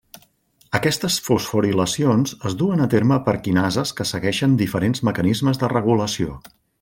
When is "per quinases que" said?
3.29-4.11